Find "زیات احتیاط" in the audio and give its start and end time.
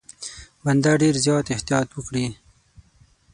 1.25-1.89